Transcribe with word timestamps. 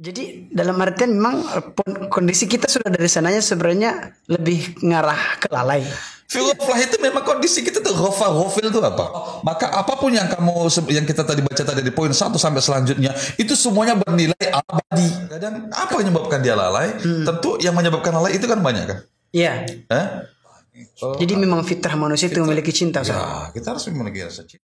Jadi 0.00 0.48
dalam 0.48 0.80
artian 0.80 1.12
memang 1.12 1.44
kondisi 2.08 2.48
kita 2.48 2.64
sudah 2.64 2.88
dari 2.88 3.04
sananya 3.04 3.44
sebenarnya 3.44 4.16
lebih 4.32 4.80
ngarah 4.80 5.36
ke 5.36 5.52
lalai. 5.52 5.84
Filoflah 6.24 6.78
itu 6.80 6.96
memang 7.04 7.20
kondisi 7.20 7.60
kita 7.60 7.84
tuh 7.84 7.92
ghafa 7.92 8.32
ghafil 8.32 8.72
itu 8.72 8.80
apa? 8.80 9.04
Maka 9.44 9.68
apa 9.76 10.00
pun 10.00 10.08
yang 10.08 10.24
kamu 10.24 10.72
yang 10.88 11.04
kita 11.04 11.20
tadi 11.20 11.44
baca 11.44 11.60
tadi 11.60 11.84
di 11.84 11.92
poin 11.92 12.16
satu 12.16 12.40
sampai 12.40 12.64
selanjutnya 12.64 13.12
itu 13.36 13.52
semuanya 13.52 14.00
bernilai 14.00 14.46
abadi. 14.48 15.08
Kadang 15.36 15.68
apa 15.68 15.92
yang 15.92 16.08
menyebabkan 16.08 16.38
dia 16.40 16.56
lalai? 16.56 16.96
Tentu 17.04 17.60
yang 17.60 17.76
menyebabkan 17.76 18.16
lalai 18.16 18.40
itu 18.40 18.48
kan 18.48 18.62
banyak 18.64 18.84
kan? 18.88 18.98
Iya. 19.36 19.68
Eh? 19.68 20.06
Jadi 20.96 21.34
memang 21.36 21.60
fitrah 21.60 21.92
manusia 21.98 22.32
itu 22.32 22.40
memiliki 22.40 22.72
cinta. 22.72 23.04
Ya, 23.04 23.52
kita 23.52 23.76
harus 23.76 23.84
memiliki 23.92 24.24
rasa 24.24 24.48
cinta. 24.48 24.69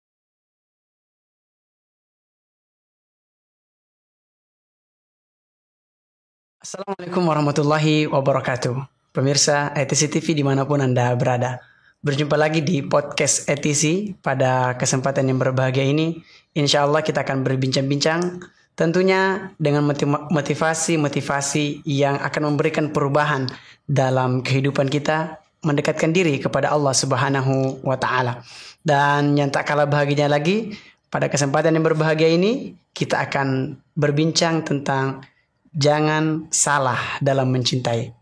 Assalamualaikum 6.64 7.28
warahmatullahi 7.28 8.08
wabarakatuh. 8.08 8.88
Pemirsa 9.12 9.76
ETC 9.76 10.08
TV 10.08 10.32
di 10.32 10.40
mana 10.40 10.64
pun 10.64 10.80
Anda 10.80 11.12
berada. 11.12 11.60
Berjumpa 12.00 12.40
lagi 12.40 12.64
di 12.64 12.80
podcast 12.80 13.44
ETC 13.52 14.16
pada 14.24 14.72
kesempatan 14.80 15.28
yang 15.28 15.36
berbahagia 15.36 15.84
ini. 15.84 16.24
Insya 16.56 16.88
Allah 16.88 17.04
kita 17.04 17.20
akan 17.20 17.44
berbincang-bincang 17.44 18.40
tentunya 18.80 19.52
dengan 19.60 19.84
motiv- 19.84 20.08
motivasi-motivasi 20.32 21.84
yang 21.84 22.16
akan 22.16 22.56
memberikan 22.56 22.96
perubahan 22.96 23.44
dalam 23.84 24.40
kehidupan 24.40 24.88
kita 24.88 25.44
mendekatkan 25.68 26.16
diri 26.16 26.40
kepada 26.40 26.72
Allah 26.72 26.96
Subhanahu 26.96 27.84
wa 27.84 28.00
taala. 28.00 28.40
Dan 28.80 29.36
yang 29.36 29.52
tak 29.52 29.68
kalah 29.68 29.84
bahagianya 29.84 30.32
lagi, 30.32 30.72
pada 31.12 31.28
kesempatan 31.28 31.76
yang 31.76 31.84
berbahagia 31.84 32.32
ini 32.32 32.72
kita 32.96 33.20
akan 33.20 33.76
berbincang 33.92 34.64
tentang 34.64 35.28
jangan 35.74 36.48
salah 36.54 37.18
dalam 37.20 37.50
mencintai. 37.50 38.14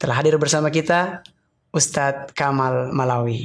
Telah 0.00 0.14
hadir 0.16 0.36
bersama 0.36 0.68
kita 0.70 1.24
Ustadz 1.72 2.32
Kamal 2.32 2.92
Malawi. 2.92 3.44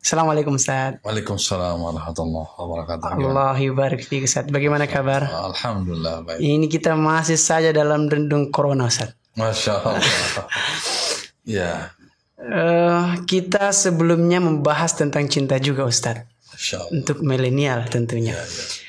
Assalamualaikum 0.00 0.54
Ustadz. 0.54 1.02
Waalaikumsalam 1.02 1.82
warahmatullahi 1.82 2.48
wabarakatuh. 2.54 3.06
Allah 3.18 3.58
yubarik 3.58 4.06
fiik 4.06 4.30
Ustadz. 4.30 4.54
Bagaimana 4.54 4.86
kabar? 4.86 5.26
Alhamdulillah 5.26 6.22
baik. 6.22 6.38
Ini 6.38 6.66
kita 6.70 6.94
masih 6.94 7.34
saja 7.34 7.74
dalam 7.74 8.06
rendung 8.06 8.54
corona 8.54 8.86
Ustadz. 8.86 9.18
Masya 9.34 9.72
Allah. 9.82 10.00
ya, 11.58 11.90
Eh, 12.36 13.04
kita 13.24 13.72
sebelumnya 13.72 14.38
membahas 14.38 14.92
tentang 14.94 15.26
cinta 15.26 15.56
juga 15.58 15.88
Ustadz. 15.88 16.28
Masya 16.52 16.76
Allah. 16.78 16.92
Untuk 16.92 17.18
milenial 17.24 17.80
tentunya. 17.90 18.36
Ya, 18.36 18.44
ya. 18.44 18.85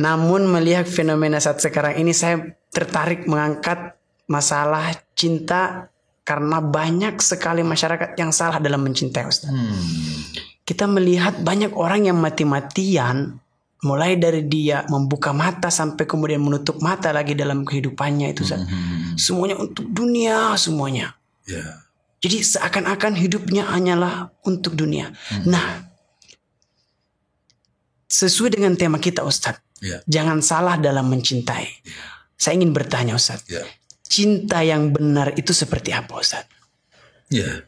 Namun 0.00 0.48
melihat 0.48 0.88
fenomena 0.88 1.36
saat 1.36 1.60
sekarang 1.60 2.00
ini 2.00 2.16
saya 2.16 2.40
tertarik 2.72 3.28
mengangkat 3.28 4.00
masalah 4.24 4.96
cinta 5.12 5.92
karena 6.24 6.64
banyak 6.64 7.20
sekali 7.20 7.60
masyarakat 7.60 8.16
yang 8.16 8.32
salah 8.32 8.56
dalam 8.62 8.80
mencintai 8.80 9.26
Ustaz. 9.28 9.52
Hmm. 9.52 9.76
Kita 10.64 10.88
melihat 10.88 11.42
banyak 11.44 11.76
orang 11.76 12.08
yang 12.08 12.16
mati-matian 12.16 13.36
mulai 13.84 14.16
dari 14.16 14.44
dia 14.48 14.86
membuka 14.88 15.36
mata 15.36 15.68
sampai 15.68 16.04
kemudian 16.08 16.40
menutup 16.40 16.80
mata 16.80 17.12
lagi 17.12 17.36
dalam 17.36 17.68
kehidupannya 17.68 18.32
itu 18.32 18.46
Ustaz. 18.46 18.64
Hmm. 18.64 19.20
Semuanya 19.20 19.60
untuk 19.60 19.84
dunia 19.90 20.56
semuanya. 20.56 21.12
Ya. 21.44 21.84
Jadi 22.20 22.40
seakan-akan 22.40 23.16
hidupnya 23.16 23.68
hanyalah 23.68 24.32
untuk 24.44 24.76
dunia. 24.76 25.08
Nah, 25.48 25.88
sesuai 28.12 28.60
dengan 28.60 28.76
tema 28.76 29.00
kita 29.00 29.24
Ustadz, 29.24 29.69
Ya. 29.80 30.04
jangan 30.04 30.44
salah 30.44 30.76
dalam 30.76 31.08
mencintai. 31.08 31.66
Saya 32.36 32.56
ingin 32.60 32.76
bertanya 32.76 33.16
Ustadz, 33.16 33.48
Ya. 33.48 33.64
cinta 34.04 34.60
yang 34.60 34.92
benar 34.92 35.32
itu 35.40 35.56
seperti 35.56 35.92
apa 35.96 36.20
Ustadz? 36.20 36.52
Ya. 37.32 37.64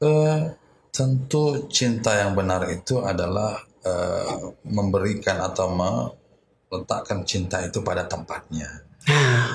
Eh, 0.00 0.40
tentu 0.88 1.68
cinta 1.68 2.16
yang 2.16 2.32
benar 2.32 2.64
itu 2.72 3.04
adalah 3.04 3.60
eh, 3.84 4.34
memberikan 4.68 5.38
atau 5.40 5.70
meletakkan 5.72 7.24
cinta 7.24 7.60
itu 7.64 7.80
pada 7.80 8.04
tempatnya. 8.04 8.87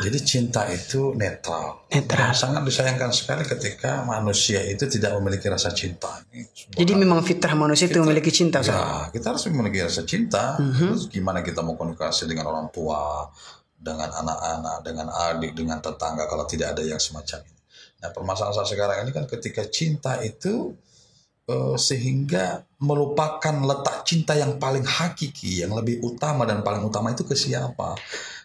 Jadi 0.03 0.19
cinta 0.25 0.65
itu 0.67 1.13
netral. 1.13 1.85
Netral. 1.93 2.33
Sangat 2.33 2.65
disayangkan 2.65 3.13
sekali 3.13 3.45
ketika 3.45 4.01
manusia 4.01 4.59
itu 4.65 4.89
tidak 4.89 5.13
memiliki 5.21 5.45
rasa 5.45 5.69
cinta. 5.69 6.09
Sebuah 6.33 6.73
jadi 6.73 6.93
memang 6.97 7.21
fitrah 7.21 7.53
manusia 7.53 7.85
itu 7.85 8.01
memiliki 8.01 8.33
cinta. 8.33 8.65
Ya, 8.65 9.13
kita 9.13 9.31
harus 9.31 9.45
memiliki 9.53 9.85
rasa 9.85 10.01
cinta. 10.03 10.57
Terus 10.57 11.07
gimana 11.13 11.45
kita 11.45 11.61
mau 11.61 11.77
komunikasi 11.77 12.25
dengan 12.25 12.49
orang 12.49 12.73
tua, 12.73 13.29
dengan 13.77 14.09
anak-anak, 14.09 14.77
dengan 14.81 15.07
adik, 15.11 15.51
dengan 15.53 15.77
tetangga 15.83 16.25
kalau 16.25 16.49
tidak 16.49 16.73
ada 16.73 16.81
yang 16.81 16.97
semacam 16.97 17.45
ini. 17.45 17.61
Nah, 18.03 18.09
permasalahan 18.11 18.67
sekarang 18.67 18.97
ini 19.07 19.11
kan 19.15 19.25
ketika 19.29 19.63
cinta 19.69 20.19
itu 20.19 20.75
eh, 21.47 21.75
sehingga 21.79 22.63
melupakan 22.79 23.55
letak 23.63 24.03
cinta 24.03 24.35
yang 24.35 24.59
paling 24.59 24.83
hakiki, 24.83 25.63
yang 25.63 25.71
lebih 25.71 26.03
utama 26.03 26.43
dan 26.43 26.63
paling 26.63 26.83
utama 26.83 27.11
itu 27.15 27.23
ke 27.23 27.35
siapa. 27.35 27.95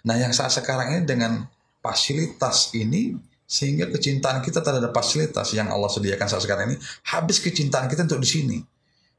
Nah, 0.07 0.15
yang 0.15 0.31
saat 0.31 0.55
sekarang 0.55 0.95
ini 0.95 1.03
dengan 1.07 1.47
fasilitas 1.83 2.75
ini 2.75 3.19
sehingga 3.49 3.89
kecintaan 3.89 4.45
kita 4.45 4.61
terhadap 4.61 4.93
fasilitas 4.93 5.57
yang 5.57 5.73
Allah 5.73 5.89
sediakan 5.89 6.29
saat 6.29 6.45
sekarang 6.45 6.75
ini 6.75 6.77
habis 7.09 7.41
kecintaan 7.41 7.89
kita 7.89 8.05
untuk 8.05 8.21
di 8.21 8.29
sini. 8.29 8.59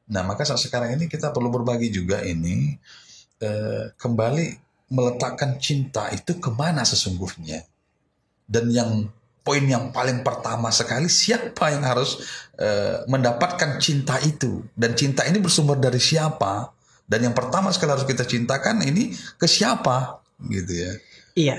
Nah, 0.09 0.22
maka 0.25 0.46
saat 0.46 0.61
sekarang 0.61 0.96
ini 0.96 1.09
kita 1.09 1.34
perlu 1.34 1.50
berbagi 1.50 1.90
juga 1.90 2.22
ini 2.22 2.78
eh, 3.41 3.94
kembali 3.97 4.46
meletakkan 4.90 5.57
cinta 5.61 6.09
itu 6.09 6.38
ke 6.38 6.50
mana 6.50 6.81
sesungguhnya. 6.81 7.61
Dan 8.50 8.73
yang 8.73 9.06
poin 9.49 9.65
yang 9.65 9.89
paling 9.89 10.21
pertama 10.21 10.69
sekali 10.69 11.09
siapa 11.09 11.73
yang 11.73 11.81
harus 11.81 12.21
eh, 12.61 13.01
mendapatkan 13.09 13.81
cinta 13.81 14.21
itu 14.21 14.61
dan 14.77 14.93
cinta 14.93 15.25
ini 15.25 15.41
bersumber 15.41 15.81
dari 15.81 15.97
siapa 15.97 16.69
dan 17.09 17.25
yang 17.25 17.33
pertama 17.33 17.73
sekali 17.73 17.97
harus 17.97 18.05
kita 18.05 18.29
cintakan 18.29 18.85
ini 18.85 19.09
ke 19.41 19.49
siapa 19.49 20.21
gitu 20.45 20.69
ya. 20.77 20.91
Iya. 21.33 21.57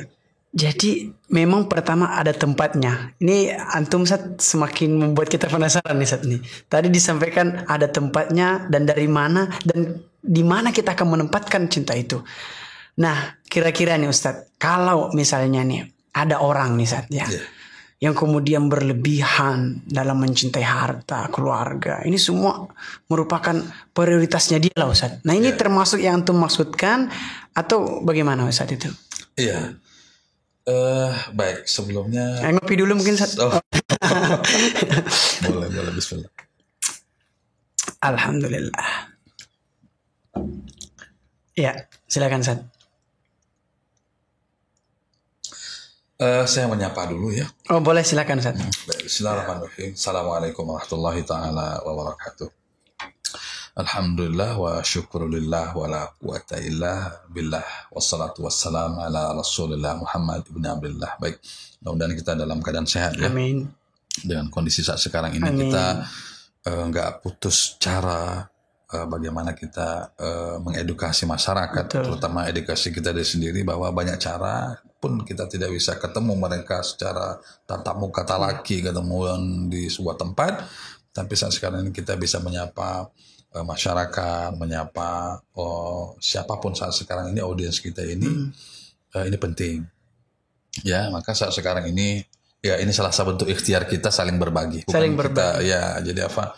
Jadi 0.51 1.11
memang 1.31 1.71
pertama 1.71 2.15
ada 2.19 2.35
tempatnya. 2.35 3.15
Ini 3.23 3.55
antum 3.55 4.03
Ustadz 4.03 4.43
semakin 4.43 4.99
membuat 4.99 5.31
kita 5.31 5.47
penasaran 5.47 5.95
nih 5.95 6.07
Ustadz 6.07 6.27
nih. 6.27 6.41
Tadi 6.67 6.91
disampaikan 6.91 7.67
ada 7.67 7.87
tempatnya 7.91 8.67
dan 8.67 8.87
dari 8.87 9.07
mana 9.07 9.47
dan 9.63 10.03
di 10.19 10.43
mana 10.43 10.75
kita 10.75 10.95
akan 10.99 11.19
menempatkan 11.19 11.71
cinta 11.71 11.95
itu. 11.95 12.19
Nah, 12.99 13.39
kira-kira 13.47 13.95
nih 13.95 14.11
Ustadz, 14.11 14.59
kalau 14.59 15.15
misalnya 15.15 15.63
nih 15.63 15.87
ada 16.15 16.43
orang 16.43 16.75
nih 16.75 16.87
Ustadz 16.87 17.15
ya. 17.15 17.27
Iya. 17.31 17.60
Yang 18.01 18.25
kemudian 18.25 18.73
berlebihan 18.73 19.85
dalam 19.85 20.25
mencintai 20.25 20.65
harta, 20.65 21.29
keluarga. 21.29 22.01
Ini 22.01 22.17
semua 22.17 22.65
merupakan 23.13 23.53
prioritasnya 23.93 24.57
dia 24.57 24.73
lah 24.73 24.89
Ustadz. 24.89 25.21
Nah 25.29 25.37
ini 25.37 25.53
termasuk 25.53 26.01
yang 26.01 26.25
antum 26.25 26.41
maksudkan 26.41 27.13
atau 27.53 28.01
bagaimana 28.01 28.49
Ustadz 28.49 28.73
itu? 28.73 28.89
Iya. 29.37 29.77
Eh 30.65 31.13
baik 31.37 31.69
sebelumnya 31.69 32.41
Eh, 32.41 32.53
ngopi 32.57 32.81
dulu 32.81 32.97
mungkin 32.97 33.21
Ustadz. 33.21 33.37
Oh. 33.37 33.53
boleh 35.45 35.69
boleh 35.69 35.93
Bismillah. 35.93 36.33
Alhamdulillah. 38.01 39.13
Ya, 41.53 41.85
silakan 42.09 42.41
Ustadz. 42.41 42.80
Eh, 46.21 46.45
saya 46.45 46.69
menyapa 46.69 47.09
dulu 47.09 47.33
ya. 47.33 47.49
Oh 47.73 47.81
boleh 47.81 48.05
silakan 48.05 48.45
Ustadz. 48.45 48.61
Baik, 48.85 49.09
Bismillahirrahmanirrahim. 49.09 49.97
Assalamualaikum 49.97 50.69
warahmatullahi 50.69 51.25
taala 51.25 51.81
wabarakatuh. 51.81 52.45
Alhamdulillah 53.81 54.53
wa 54.61 54.85
syukurulillah 54.85 55.73
wa 55.73 55.87
la 55.89 56.13
quwata 56.13 56.61
illa 56.61 57.25
billah 57.25 57.65
wassalatu 57.89 58.45
wassalam 58.45 59.01
ala 59.01 59.33
rasulillah 59.33 59.97
Muhammad 59.97 60.45
ibn 60.53 60.61
Abdullah. 60.61 61.17
Baik, 61.17 61.41
mudah-mudahan 61.81 62.13
kita 62.13 62.33
dalam 62.37 62.61
keadaan 62.61 62.85
sehat 62.85 63.17
ya. 63.17 63.33
Amin. 63.33 63.73
Dengan 64.21 64.53
kondisi 64.53 64.85
saat 64.85 65.01
sekarang 65.01 65.33
ini 65.41 65.49
Amin. 65.49 65.73
kita 65.73 66.05
eh, 66.69 66.83
nggak 66.85 67.25
putus 67.25 67.81
cara 67.81 68.45
eh, 68.93 69.07
bagaimana 69.07 69.55
kita 69.55 70.15
eh, 70.19 70.57
mengedukasi 70.61 71.25
masyarakat, 71.27 71.85
Betul. 71.87 72.03
terutama 72.07 72.47
edukasi 72.51 72.91
kita 72.91 73.15
dari 73.15 73.27
sendiri 73.27 73.63
bahwa 73.63 73.91
banyak 73.95 74.19
cara 74.19 74.79
pun 75.01 75.25
kita 75.25 75.49
tidak 75.49 75.73
bisa 75.73 75.97
ketemu 75.97 76.37
mereka 76.37 76.85
secara 76.85 77.41
tatap 77.65 77.97
muka 77.97 78.21
talaki 78.23 78.85
ketemu 78.85 79.19
di 79.73 79.89
sebuah 79.89 80.21
tempat, 80.21 80.67
tapi 81.11 81.35
saat 81.35 81.57
sekarang 81.57 81.89
ini 81.89 81.91
kita 81.91 82.15
bisa 82.15 82.39
menyapa 82.39 83.11
eh, 83.57 83.65
masyarakat, 83.65 84.55
menyapa 84.61 85.41
oh, 85.57 86.15
siapa 86.21 86.61
pun 86.61 86.77
saat 86.77 86.95
sekarang 86.95 87.35
ini 87.35 87.41
audiens 87.43 87.81
kita 87.81 88.05
ini 88.07 88.29
eh, 89.17 89.25
ini 89.27 89.37
penting. 89.39 89.83
Ya, 90.87 91.11
maka 91.11 91.35
saat 91.35 91.51
sekarang 91.51 91.91
ini 91.91 92.23
ya 92.63 92.79
ini 92.79 92.93
salah 92.95 93.11
satu 93.11 93.35
bentuk 93.35 93.49
ikhtiar 93.51 93.89
kita 93.91 94.13
saling 94.13 94.39
berbagi. 94.39 94.87
Saling 94.87 95.19
kita 95.19 95.65
ya 95.67 95.99
jadi 95.99 96.31
apa? 96.31 96.55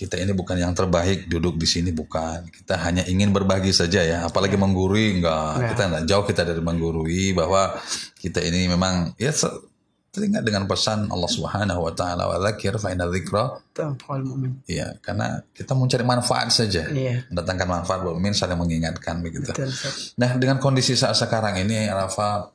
Kita 0.00 0.16
ini 0.16 0.32
bukan 0.32 0.56
yang 0.56 0.72
terbaik 0.72 1.28
duduk 1.28 1.60
di 1.60 1.68
sini 1.68 1.92
bukan. 1.92 2.48
Kita 2.48 2.80
hanya 2.88 3.04
ingin 3.04 3.36
berbagi 3.36 3.68
saja 3.68 4.00
ya. 4.00 4.24
Apalagi 4.24 4.56
menggurui 4.56 5.20
enggak. 5.20 5.76
Kita 5.76 5.82
enggak 5.92 6.04
jauh 6.08 6.24
kita 6.24 6.48
dari 6.48 6.64
menggurui 6.64 7.36
bahwa 7.36 7.76
kita 8.16 8.40
ini 8.40 8.72
memang 8.72 9.12
ya 9.20 9.28
teringat 10.10 10.42
dengan 10.42 10.64
pesan 10.64 11.06
Allah 11.12 11.30
Subhanahu 11.30 11.86
wa 11.86 11.92
taala 11.92 12.26
wa 12.32 12.40
dzakir 12.40 12.80
fa 12.80 12.96
inna 12.96 13.12
dzikra. 13.12 13.60
Iya, 14.64 14.96
karena 15.04 15.44
kita 15.52 15.76
mencari 15.76 16.02
manfaat 16.02 16.48
saja. 16.48 16.88
Iya. 16.88 17.28
Mendatangkan 17.28 17.68
manfaat 17.68 18.00
buat 18.00 18.16
mukmin 18.16 18.32
saling 18.32 18.56
mengingatkan 18.56 19.20
begitu. 19.20 19.52
Betul. 19.52 19.68
Nah, 20.16 20.34
dengan 20.40 20.56
kondisi 20.58 20.96
saat 20.96 21.14
sekarang 21.14 21.60
ini 21.60 21.92
Rafa 21.92 22.48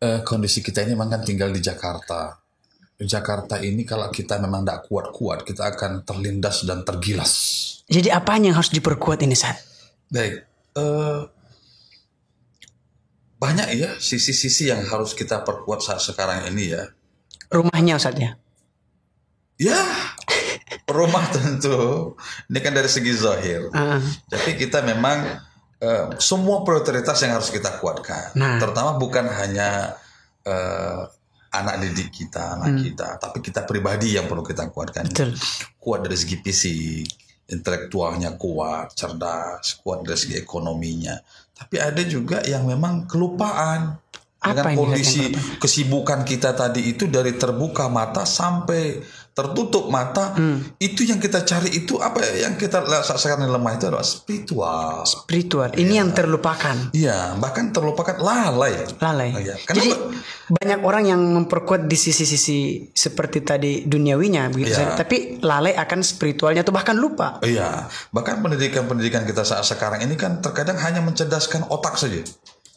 eh, 0.00 0.24
kondisi 0.24 0.64
kita 0.64 0.82
ini 0.88 0.96
memang 0.96 1.20
kan 1.20 1.22
tinggal 1.22 1.52
di 1.52 1.60
Jakarta. 1.60 2.47
Jakarta 2.98 3.62
ini 3.62 3.86
kalau 3.86 4.10
kita 4.10 4.42
memang 4.42 4.66
tidak 4.66 4.90
kuat-kuat, 4.90 5.46
kita 5.46 5.70
akan 5.70 6.02
terlindas 6.02 6.66
dan 6.66 6.82
tergilas. 6.82 7.32
Jadi 7.86 8.10
apanya 8.10 8.50
yang 8.50 8.58
harus 8.58 8.74
diperkuat 8.74 9.22
ini, 9.22 9.38
Sat? 9.38 9.54
Baik. 10.10 10.42
eh, 10.78 11.20
banyak 13.38 13.68
ya 13.78 13.90
sisi-sisi 14.02 14.66
yang 14.66 14.82
harus 14.82 15.14
kita 15.14 15.46
perkuat 15.46 15.78
saat 15.78 16.02
sekarang 16.02 16.50
ini 16.50 16.74
ya. 16.74 16.90
Rumahnya, 17.54 17.94
Ustaz 18.02 18.18
ya? 18.18 18.34
Ya, 19.58 19.78
rumah 20.98 21.22
tentu. 21.30 22.14
Ini 22.50 22.58
kan 22.58 22.74
dari 22.74 22.90
segi 22.90 23.14
zahir. 23.14 23.70
Ah, 23.74 24.02
Tapi 24.26 24.58
kita 24.58 24.82
memang 24.82 25.38
eh, 25.78 26.06
semua 26.18 26.66
prioritas 26.66 27.18
yang 27.22 27.38
harus 27.38 27.54
kita 27.54 27.78
kuatkan. 27.78 28.34
Nah. 28.34 28.58
Terutama 28.58 28.98
bukan 28.98 29.30
hanya 29.30 29.94
eh, 30.42 31.02
anak 31.64 31.82
didik 31.82 32.10
kita, 32.10 32.58
anak 32.58 32.82
kita, 32.82 33.08
tapi 33.18 33.38
kita 33.42 33.66
pribadi 33.66 34.14
yang 34.14 34.26
perlu 34.26 34.44
kita 34.46 34.70
kuatkan. 34.70 35.10
betul. 35.10 35.34
Kuat 35.78 36.06
dari 36.06 36.16
segi 36.18 36.36
fisik, 36.38 37.06
intelektualnya 37.48 38.36
kuat, 38.36 38.92
cerdas, 38.92 39.80
kuat 39.80 40.04
dari 40.04 40.18
segi 40.20 40.36
ekonominya. 40.36 41.16
Tapi 41.56 41.76
ada 41.80 42.02
juga 42.04 42.44
yang 42.44 42.68
memang 42.68 43.08
kelupaan. 43.08 43.98
Apa 44.38 44.70
Dengan 44.70 44.86
kondisi 44.86 45.34
kesibukan 45.58 46.22
kita 46.22 46.54
tadi 46.54 46.94
itu 46.94 47.10
dari 47.10 47.34
terbuka 47.34 47.90
mata 47.90 48.22
sampai 48.22 49.02
tertutup 49.38 49.86
mata, 49.86 50.34
Hmm. 50.34 50.58
itu 50.82 51.06
yang 51.06 51.22
kita 51.22 51.46
cari 51.46 51.70
itu 51.70 52.02
apa 52.02 52.18
ya? 52.26 52.50
yang 52.50 52.58
kita 52.58 52.82
sekarang 53.06 53.46
lemah 53.46 53.78
itu 53.78 53.86
adalah 53.86 54.02
spiritual. 54.02 55.06
Spiritual. 55.06 55.70
Ini 55.78 56.02
yang 56.02 56.10
terlupakan. 56.10 56.90
Iya, 56.90 57.38
bahkan 57.38 57.70
terlupakan 57.70 58.18
lalai. 58.18 58.82
Lalai. 58.98 59.30
Oh, 59.30 59.40
iya. 59.40 59.54
Jadi 59.62 59.94
banyak 60.50 60.80
orang 60.82 61.04
yang 61.06 61.20
memperkuat 61.22 61.86
di 61.86 61.94
sisi-sisi 61.94 62.90
seperti 62.90 63.46
tadi 63.46 63.72
duniawinya 63.86 64.50
begitu 64.50 64.74
saja. 64.74 64.98
Tapi 64.98 65.38
lalai 65.44 65.78
akan 65.78 66.00
spiritualnya 66.02 66.66
atau 66.66 66.74
bahkan 66.74 66.98
lupa. 66.98 67.38
Iya, 67.46 67.86
bahkan 68.10 68.42
pendidikan-pendidikan 68.42 69.22
kita 69.22 69.46
saat 69.46 69.62
sekarang 69.62 70.02
ini 70.02 70.18
kan 70.18 70.42
terkadang 70.42 70.80
hanya 70.82 70.98
mencerdaskan 71.04 71.68
otak 71.70 71.94
saja. 71.94 72.24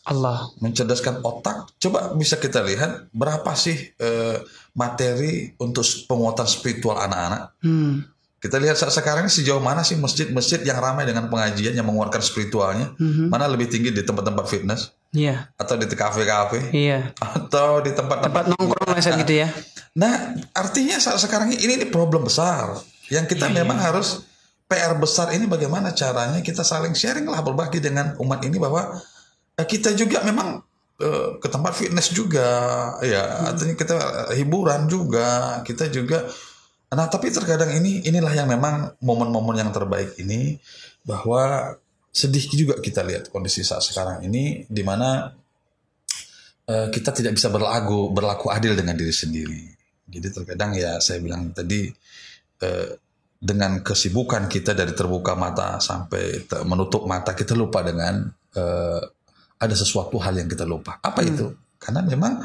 Allah. 0.07 0.49
Mencerdaskan 0.57 1.21
otak, 1.21 1.77
coba 1.77 2.13
bisa 2.17 2.41
kita 2.41 2.65
lihat 2.65 3.11
berapa 3.13 3.51
sih 3.53 3.77
eh, 3.97 4.37
materi 4.73 5.53
untuk 5.61 5.85
penguatan 6.09 6.49
spiritual 6.49 6.97
anak-anak. 6.97 7.53
Hmm. 7.61 8.05
Kita 8.41 8.57
lihat 8.57 8.73
saat 8.73 8.89
sekarang 8.89 9.29
ini 9.29 9.33
sejauh 9.33 9.61
mana 9.61 9.85
sih 9.85 9.93
masjid-masjid 10.01 10.65
yang 10.65 10.81
ramai 10.81 11.05
dengan 11.05 11.29
pengajian 11.29 11.77
yang 11.77 11.85
menguatkan 11.85 12.25
spiritualnya, 12.25 12.89
mana 13.29 13.45
lebih 13.45 13.69
tinggi 13.69 13.93
di 13.93 14.01
tempat-tempat 14.01 14.45
fitness 14.49 14.89
Iya. 15.13 15.53
atau 15.61 15.77
di 15.77 15.85
kafe-kafe 15.85 16.73
Iya. 16.73 17.13
atau 17.21 17.85
di 17.85 17.93
tempat-tempat 17.93 18.47
Tempat 18.49 18.57
nongkrong 18.57 18.89
lah 18.97 19.17
gitu 19.21 19.33
ya. 19.45 19.47
Nah, 19.93 20.39
artinya 20.57 20.97
saat 20.97 21.21
sekarang 21.21 21.53
ini 21.53 21.69
ini 21.69 21.85
problem 21.93 22.25
besar 22.25 22.81
yang 23.13 23.29
kita 23.29 23.51
memang 23.51 23.77
harus 23.77 24.25
PR 24.71 24.95
besar 24.95 25.35
ini 25.35 25.51
bagaimana 25.51 25.91
caranya 25.91 26.39
kita 26.39 26.63
saling 26.63 26.95
sharing 26.95 27.27
lah 27.27 27.43
berbagi 27.43 27.83
dengan 27.83 28.15
umat 28.23 28.39
ini 28.47 28.55
bahwa 28.55 28.87
kita 29.65 29.93
juga 29.97 30.23
memang 30.23 30.61
eh, 31.01 31.29
ke 31.41 31.47
tempat 31.49 31.73
fitness 31.75 32.13
juga. 32.13 32.49
Ya 33.01 33.51
artinya 33.51 33.75
kita 33.75 33.95
eh, 34.31 34.41
hiburan 34.41 34.87
juga. 34.87 35.59
Kita 35.65 35.89
juga 35.89 36.27
nah 36.91 37.07
tapi 37.07 37.31
terkadang 37.31 37.71
ini 37.71 38.03
inilah 38.03 38.35
yang 38.35 38.51
memang 38.51 38.99
momen-momen 38.99 39.63
yang 39.63 39.71
terbaik 39.71 40.19
ini 40.19 40.59
bahwa 41.07 41.71
sedih 42.11 42.43
juga 42.51 42.75
kita 42.83 43.07
lihat 43.07 43.31
kondisi 43.31 43.63
saat 43.63 43.79
sekarang 43.79 44.27
ini 44.27 44.67
di 44.67 44.83
mana 44.83 45.31
eh, 46.67 46.87
kita 46.91 47.15
tidak 47.15 47.39
bisa 47.39 47.47
berlagu 47.47 48.11
berlaku 48.11 48.51
adil 48.51 48.75
dengan 48.75 48.99
diri 48.99 49.15
sendiri. 49.15 49.63
Jadi 50.11 50.27
terkadang 50.27 50.75
ya 50.75 50.99
saya 50.99 51.23
bilang 51.23 51.55
tadi 51.55 51.87
eh, 52.59 52.89
dengan 53.41 53.81
kesibukan 53.81 54.45
kita 54.45 54.77
dari 54.77 54.93
terbuka 54.93 55.33
mata 55.33 55.81
sampai 55.81 56.45
menutup 56.67 57.09
mata 57.09 57.33
kita 57.33 57.57
lupa 57.57 57.81
dengan 57.81 58.29
eh, 58.53 59.01
ada 59.61 59.75
sesuatu 59.77 60.17
hal 60.17 60.33
yang 60.33 60.49
kita 60.49 60.65
lupa. 60.65 60.97
Apa 60.99 61.21
itu? 61.21 61.53
Karena 61.77 62.01
memang 62.01 62.41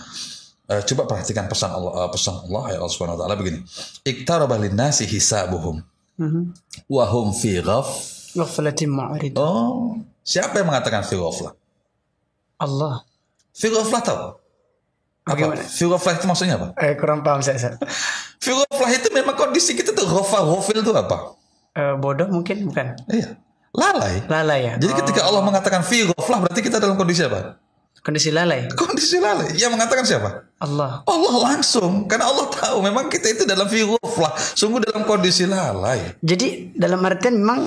eh, 0.69 0.83
coba 0.85 1.09
perhatikan 1.09 1.49
pesan 1.49 1.73
Allah 1.73 2.05
eh, 2.05 2.11
pesan 2.13 2.45
Allah 2.45 2.77
ya 2.77 2.79
Allah 2.85 2.93
Subhanahu 2.93 3.17
wa 3.17 3.21
taala 3.25 3.35
begini. 3.35 3.65
Iktaraba 4.05 4.61
linnasi 4.61 5.09
hisabuhum 5.09 5.81
Mhm. 6.17 6.43
wa 6.89 7.05
hum 7.09 7.33
fi 7.33 7.61
ghaf. 7.61 7.89
Ghaflatin 8.37 8.89
ma'rid. 8.89 9.33
Oh, 9.37 9.97
siapa 10.21 10.61
yang 10.61 10.69
mengatakan 10.69 11.05
fi 11.05 11.17
ghaflah? 11.17 11.53
Allah. 12.57 13.05
Fi 13.53 13.69
ghaflah 13.69 14.01
tahu? 14.01 14.21
Apa? 15.27 15.57
Fi 15.61 15.85
ghaflah 15.85 16.15
itu 16.17 16.25
maksudnya 16.25 16.57
apa? 16.57 16.69
Eh, 16.81 16.97
kurang 16.97 17.21
paham 17.21 17.41
saya. 17.41 17.57
Ustaz. 17.57 17.77
Fi 18.45 18.53
ghaflah 18.53 18.91
itu 18.93 19.09
memang 19.13 19.37
kondisi 19.37 19.73
kita 19.73 19.93
tuh 19.93 20.05
ghafah, 20.05 20.45
ghafil 20.45 20.81
itu 20.81 20.93
apa? 20.93 21.37
Eh, 21.77 21.95
bodoh 22.01 22.29
mungkin 22.33 22.65
bukan. 22.69 22.97
Iya, 23.13 23.37
lalai. 23.77 24.15
Lalai 24.27 24.61
ya. 24.73 24.75
Jadi 24.81 24.93
ketika 25.05 25.29
Allah 25.29 25.45
mengatakan 25.45 25.85
fi 25.85 26.09
ghaflah 26.09 26.49
berarti 26.49 26.61
kita 26.65 26.81
dalam 26.81 26.97
kondisi 26.97 27.23
apa? 27.23 27.61
Kondisi 28.01 28.31
lalai. 28.31 28.71
Kondisi 28.71 29.19
lalai. 29.19 29.51
Yang 29.59 29.71
mengatakan 29.75 30.05
siapa? 30.07 30.31
Allah. 30.63 31.03
Allah 31.05 31.35
langsung. 31.53 32.07
Karena 32.07 32.31
Allah 32.31 32.47
tahu 32.49 32.79
memang 32.79 33.11
kita 33.11 33.35
itu 33.35 33.43
dalam 33.43 33.67
fi 33.67 33.83
ghaflah, 33.83 34.31
sungguh 34.55 34.79
dalam 34.79 35.03
kondisi 35.03 35.43
lalai. 35.43 36.15
Jadi 36.23 36.71
dalam 36.79 37.03
artian 37.03 37.35
memang 37.37 37.67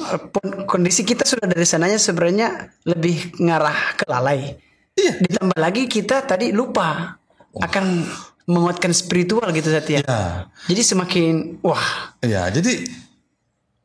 kondisi 0.64 1.04
kita 1.04 1.28
sudah 1.28 1.44
dari 1.44 1.68
sananya 1.68 2.00
sebenarnya 2.00 2.72
lebih 2.88 3.36
ngarah 3.36 4.00
ke 4.00 4.08
lalai. 4.08 4.56
Iya. 4.96 5.20
Ditambah 5.20 5.60
lagi 5.60 5.92
kita 5.92 6.24
tadi 6.24 6.56
lupa 6.56 7.20
akan 7.60 8.08
menguatkan 8.50 8.96
spiritual 8.96 9.46
gitu 9.52 9.70
Satya. 9.70 10.02
Ya. 10.02 10.48
Jadi 10.66 10.82
semakin 10.82 11.34
wah 11.62 12.16
Ya, 12.26 12.50
jadi 12.50 12.88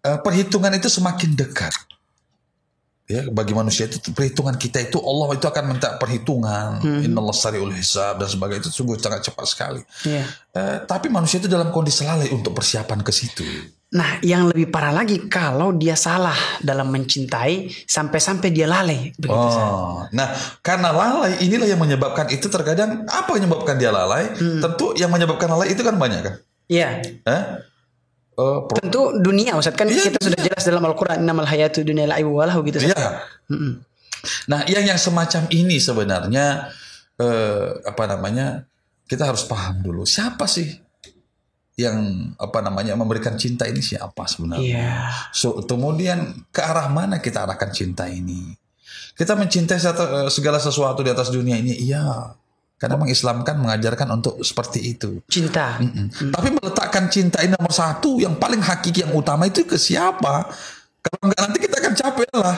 eh, 0.06 0.19
perhitungan 0.25 0.73
itu 0.73 0.87
semakin 0.87 1.37
dekat. 1.37 1.75
Ya, 3.05 3.21
bagi 3.29 3.53
manusia 3.53 3.85
itu 3.85 4.01
perhitungan 4.17 4.56
kita 4.56 4.81
itu 4.81 4.97
Allah 4.97 5.37
itu 5.37 5.45
akan 5.45 5.77
minta 5.77 6.01
perhitungan. 6.01 6.81
Innallah 7.05 7.37
sariul 7.37 7.69
hisab 7.77 8.17
dan 8.17 8.33
sebagainya 8.33 8.65
itu 8.65 8.73
sungguh 8.73 8.97
sangat 8.97 9.28
cepat 9.28 9.45
sekali. 9.45 9.83
Iya. 10.09 10.25
Eh, 10.57 10.76
tapi 10.88 11.12
manusia 11.12 11.37
itu 11.37 11.45
dalam 11.45 11.69
kondisi 11.69 12.09
lalai 12.09 12.33
untuk 12.33 12.57
persiapan 12.57 13.05
ke 13.05 13.12
situ. 13.12 13.45
Nah, 13.95 14.19
yang 14.25 14.49
lebih 14.49 14.73
parah 14.73 14.90
lagi 14.90 15.28
kalau 15.28 15.76
dia 15.76 15.95
salah 16.00 16.35
dalam 16.64 16.88
mencintai 16.88 17.69
sampai-sampai 17.85 18.49
dia 18.49 18.64
lalai. 18.64 19.12
Begitu. 19.14 19.37
Oh, 19.37 20.02
nah 20.11 20.33
karena 20.64 20.88
lalai 20.88 21.45
inilah 21.45 21.69
yang 21.69 21.78
menyebabkan 21.78 22.33
itu 22.33 22.49
terkadang 22.49 23.05
apa 23.05 23.37
yang 23.37 23.47
menyebabkan 23.47 23.76
dia 23.76 23.93
lalai? 23.93 24.33
Tentu 24.35 24.97
yang 24.97 25.12
menyebabkan 25.12 25.47
lalai 25.52 25.76
itu 25.76 25.85
kan 25.85 25.95
banyak 26.00 26.21
kan? 26.25 26.35
Iya. 26.73 27.05
Eh? 27.05 27.28
Eh, 27.28 27.45
pro- 28.35 28.79
Tentu 28.83 29.14
dunia 29.23 29.55
Ustaz 29.55 29.79
kan 29.79 29.87
Iya, 29.87 30.11
kita 30.11 30.19
sudah 30.21 30.41
jelas 30.43 30.62
dalam 30.67 30.83
Al-Qur'an 30.85 31.23
innamal 31.23 31.47
hayatu 31.47 31.87
dunya 31.87 32.05
la'ibu 32.11 32.35
walahu 32.35 32.67
gitu. 32.67 32.83
Iya. 32.83 33.23
Nah, 34.50 34.61
yang 34.67 34.85
yang 34.85 34.99
semacam 34.99 35.47
ini 35.53 35.76
sebenarnya 35.79 36.73
eh, 37.21 37.69
apa 37.85 38.05
namanya? 38.11 38.64
Kita 39.05 39.29
harus 39.29 39.45
paham 39.45 39.85
dulu 39.85 40.09
siapa 40.09 40.49
sih 40.49 40.64
yang 41.76 42.31
apa 42.38 42.62
namanya 42.64 42.95
memberikan 42.97 43.37
cinta 43.37 43.69
ini 43.69 43.85
siapa 43.85 44.25
sebenarnya? 44.25 44.64
Iya. 44.64 44.95
So, 45.35 45.61
kemudian 45.61 46.49
ke 46.55 46.62
arah 46.64 46.88
mana 46.88 47.21
kita 47.21 47.45
arahkan 47.45 47.75
cinta 47.75 48.09
ini? 48.09 48.55
Kita 49.14 49.37
mencintai 49.38 49.79
eh, 49.79 50.31
segala 50.33 50.59
sesuatu 50.59 51.05
di 51.05 51.11
atas 51.12 51.31
dunia 51.31 51.61
ini, 51.61 51.76
iya. 51.76 52.35
Karena 52.85 53.00
memang 53.00 53.09
Islam 53.09 53.37
kan 53.41 53.57
mengajarkan 53.57 54.09
untuk 54.12 54.45
seperti 54.45 54.93
itu. 54.93 55.25
Cinta. 55.25 55.81
Mm-mm. 55.81 56.31
Tapi 56.31 56.49
meletakkan 56.53 57.09
cinta 57.09 57.41
ini 57.41 57.57
nomor 57.57 57.73
satu, 57.73 58.21
yang 58.21 58.37
paling 58.37 58.61
hakiki, 58.61 59.00
yang 59.00 59.17
utama 59.17 59.49
itu 59.49 59.64
ke 59.64 59.81
siapa? 59.81 60.53
Kalau 61.00 61.21
enggak 61.25 61.41
nanti 61.41 61.59
kita 61.64 61.76
akan 61.81 61.93
capek 61.97 62.29
lah. 62.37 62.57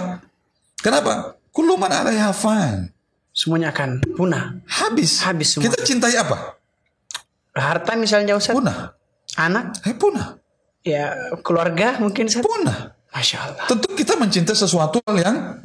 Kenapa? 0.82 1.38
Kuluman 1.54 1.88
alaiha 1.88 2.34
fan. 2.34 2.90
Semuanya 3.30 3.70
akan 3.70 4.02
punah. 4.18 4.58
Habis. 4.66 5.22
Habis 5.22 5.54
semua. 5.54 5.70
Kita 5.70 5.78
cintai 5.82 6.18
apa? 6.18 6.58
Harta 7.54 7.94
misalnya 7.94 8.34
Ustaz, 8.34 8.52
Punah. 8.52 8.92
anak, 9.36 9.80
Eh, 9.86 9.96
punah. 9.96 10.36
ya 10.82 11.14
keluarga 11.40 11.96
mungkin 11.96 12.26
Ustaz. 12.28 12.44
Punah. 12.44 12.92
Masya 13.08 13.36
Allah. 13.40 13.64
Tentu 13.64 13.88
kita 13.96 14.12
mencintai 14.12 14.52
sesuatu 14.52 15.00
yang 15.16 15.56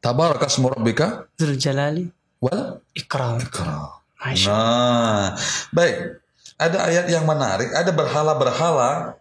tabaraka 0.00 0.44
asmu 0.44 0.68
rabbika 0.68 1.24
Dzul 1.40 1.56
Jalali 1.56 2.04
wal 2.44 2.84
Ikram. 2.92 3.40
ikram. 3.40 3.88
Masya 4.20 4.52
Nah, 4.52 5.26
baik. 5.72 5.96
Ada 6.60 6.78
ayat 6.86 7.06
yang 7.10 7.24
menarik. 7.24 7.72
Ada 7.72 7.90
berhala-berhala 7.90 9.18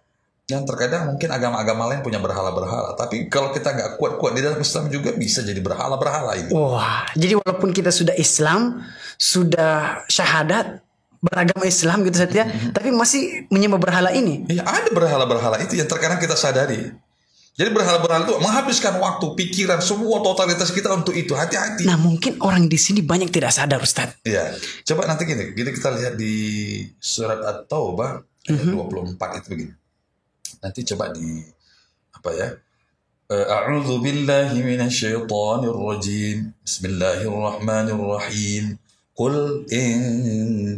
yang 0.52 0.68
terkadang 0.68 1.08
mungkin 1.08 1.32
agama-agama 1.32 1.88
lain 1.88 2.04
punya 2.04 2.20
berhala-berhala, 2.20 3.00
tapi 3.00 3.32
kalau 3.32 3.56
kita 3.56 3.72
nggak 3.72 3.96
kuat-kuat 3.96 4.36
di 4.36 4.44
dalam 4.44 4.60
Islam 4.60 4.92
juga 4.92 5.16
bisa 5.16 5.40
jadi 5.40 5.64
berhala-berhala 5.64 6.36
ini. 6.36 6.52
Wah, 6.52 7.08
jadi 7.16 7.40
walaupun 7.40 7.72
kita 7.72 7.96
sudah 7.96 8.12
Islam, 8.20 8.84
sudah 9.16 10.04
syahadat, 10.12 10.84
beragama 11.24 11.64
Islam 11.64 12.04
gitu 12.04 12.20
saja, 12.28 12.44
tapi 12.76 12.92
masih 12.92 13.48
menyembah 13.48 13.80
berhala 13.80 14.12
ini. 14.12 14.44
Ya 14.52 14.68
ada 14.68 14.92
berhala-berhala 14.92 15.64
itu 15.64 15.80
yang 15.80 15.88
terkadang 15.88 16.20
kita 16.20 16.36
sadari. 16.36 16.92
Jadi 17.54 17.70
berhala-berhala 17.70 18.26
itu 18.26 18.34
menghabiskan 18.42 18.98
waktu, 18.98 19.38
pikiran, 19.38 19.78
semua 19.78 20.26
totalitas 20.26 20.74
kita 20.74 20.90
untuk 20.90 21.14
itu. 21.14 21.38
Hati-hati. 21.38 21.86
Nah, 21.86 22.02
mungkin 22.02 22.42
orang 22.42 22.66
di 22.66 22.82
sini 22.82 23.06
banyak 23.06 23.30
tidak 23.30 23.54
sadar, 23.54 23.78
Ustaz. 23.78 24.18
Iya. 24.26 24.58
Coba 24.82 25.06
nanti 25.06 25.30
gini, 25.30 25.54
gini 25.54 25.70
kita 25.70 25.94
lihat 25.94 26.18
di 26.18 26.34
surat 26.98 27.46
At-Taubah 27.46 28.26
ayat 28.50 28.74
24 28.74 29.38
itu 29.38 29.48
begini. 29.54 29.70
Nanti 30.66 30.82
coba 30.82 31.14
di 31.14 31.46
apa 32.18 32.30
ya? 32.34 32.58
Eh, 33.30 33.46
A'udzu 33.46 34.02
billahi 34.02 34.58
minasyaitonir 34.66 35.78
rajim. 35.78 36.58
Bismillahirrahmanirrahim. 36.66 38.82
Qul 39.14 39.70
in 39.70 40.02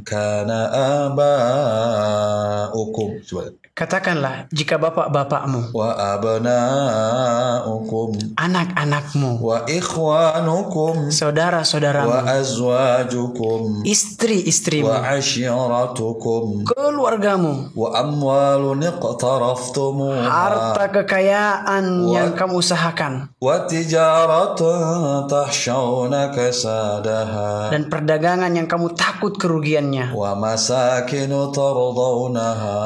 kana 0.03 0.67
aba'ukum. 1.15 3.23
Coba. 3.23 3.47
Katakanlah, 3.75 4.47
jika 4.55 4.79
bapak-bapakmu, 4.79 5.75
Wa 5.75 6.15
abna'ukum. 6.15 8.15
anak-anakmu, 8.39 9.43
wa 9.43 9.67
ikhwanukum. 9.67 11.07
wa 11.07 11.11
saudara-saudaramu, 11.11 12.23
azwajukum. 12.23 13.83
istri-istrimu, 13.83 14.87
wa 14.87 15.03
ashiratukum 15.19 16.63
keluargamu, 16.71 17.75
wa 17.75 17.99
amwalun 17.99 18.79
iqtaraftumuha. 18.79 20.23
harta 20.23 20.87
kekayaan 20.95 21.83
Wa- 22.07 22.15
yang 22.15 22.31
kamu 22.31 22.63
usahakan, 22.63 23.27
wa 23.43 23.59
tijaratan 23.67 25.27
tahshawna 25.27 26.31
kasadaha. 26.31 27.75
Dan 27.75 27.91
perdagangan 27.91 28.24
yang 28.33 28.65
kamu 28.65 28.97
takut 28.97 29.37
kerugiannya, 29.37 30.09
wa 30.17 30.33
masakinu 30.33 31.53
tardawnaha. 31.53 32.77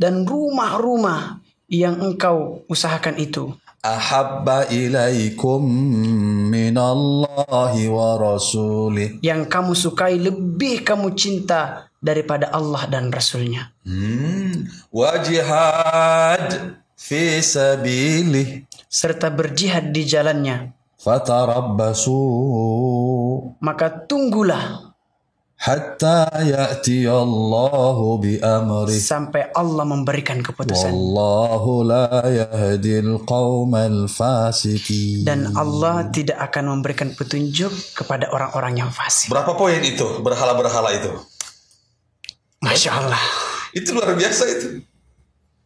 Dan 0.00 0.24
rumah-rumah 0.24 1.44
yang 1.68 2.00
engkau 2.00 2.64
usahakan 2.70 3.20
itu. 3.20 3.52
Ahabba 3.86 4.66
ilaikum 4.66 5.62
minallahi 6.50 7.86
wa 7.86 8.18
rasulih 8.18 9.22
yang 9.22 9.46
kamu 9.46 9.78
sukai 9.78 10.18
lebih 10.18 10.82
kamu 10.82 11.14
cinta 11.14 11.86
daripada 12.02 12.50
Allah 12.50 12.82
dan 12.90 13.14
Rasulnya. 13.14 13.70
Hmm. 13.86 14.66
wa 14.90 15.12
jihad 15.22 16.74
fi 16.98 17.38
sabilih. 17.38 18.66
Serta 18.90 19.30
berjihad 19.30 19.94
di 19.94 20.02
jalannya 20.02 20.74
fatarabbasu 21.06 22.18
maka 23.62 23.86
tunggulah 24.10 24.90
hatta 25.54 26.42
ya'ti 26.42 27.06
Allahu 27.06 28.18
bi 28.18 28.42
amrih 28.42 28.98
sampai 28.98 29.54
Allah 29.54 29.86
memberikan 29.86 30.42
keputusan 30.42 30.90
wallahu 30.90 31.86
la 31.86 32.26
yahdil 32.26 33.22
qaumal 33.22 34.10
fasikin 34.10 35.22
dan 35.22 35.54
Allah 35.54 36.10
tidak 36.10 36.42
akan 36.50 36.74
memberikan 36.74 37.14
petunjuk 37.14 37.70
kepada 37.94 38.26
orang-orang 38.34 38.82
yang 38.82 38.90
fasik. 38.90 39.30
berapa 39.30 39.54
poin 39.54 39.78
itu 39.86 40.04
berhala-berhala 40.26 40.90
itu 40.90 41.14
Masya 42.66 42.90
Allah. 42.98 43.22
itu 43.78 43.94
luar 43.94 44.10
biasa 44.18 44.44
itu 44.58 44.82